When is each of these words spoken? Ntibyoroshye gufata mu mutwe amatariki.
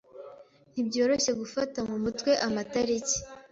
Ntibyoroshye 0.71 1.31
gufata 1.41 1.77
mu 1.89 1.95
mutwe 2.03 2.31
amatariki. 2.47 3.17